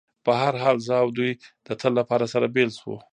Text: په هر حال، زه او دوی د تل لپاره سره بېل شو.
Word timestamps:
په 0.25 0.31
هر 0.41 0.53
حال، 0.63 0.77
زه 0.87 0.93
او 1.03 1.07
دوی 1.17 1.31
د 1.65 1.67
تل 1.81 1.91
لپاره 1.99 2.25
سره 2.33 2.45
بېل 2.55 2.71
شو. 2.79 2.95